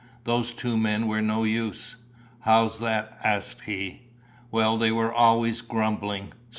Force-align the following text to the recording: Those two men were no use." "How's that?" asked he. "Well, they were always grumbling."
Those 0.23 0.51
two 0.51 0.77
men 0.79 1.05
were 1.05 1.21
no 1.21 1.43
use." 1.43 1.95
"How's 2.39 2.79
that?" 2.79 3.19
asked 3.23 3.65
he. 3.67 4.01
"Well, 4.49 4.75
they 4.75 4.91
were 4.91 5.13
always 5.13 5.61
grumbling." 5.61 6.33